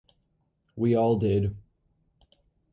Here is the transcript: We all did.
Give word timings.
We 0.75 0.95
all 0.95 1.15
did. 1.19 1.55